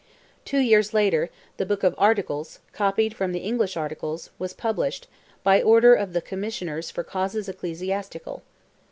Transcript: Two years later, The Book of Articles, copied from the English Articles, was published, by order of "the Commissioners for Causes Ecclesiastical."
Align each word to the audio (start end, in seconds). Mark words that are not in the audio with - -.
Two 0.45 0.57
years 0.57 0.95
later, 0.95 1.29
The 1.57 1.65
Book 1.67 1.83
of 1.83 1.93
Articles, 1.95 2.57
copied 2.73 3.13
from 3.15 3.33
the 3.33 3.41
English 3.41 3.77
Articles, 3.77 4.31
was 4.39 4.51
published, 4.51 5.07
by 5.43 5.61
order 5.61 5.93
of 5.93 6.13
"the 6.13 6.21
Commissioners 6.23 6.89
for 6.89 7.03
Causes 7.03 7.47
Ecclesiastical." 7.47 8.41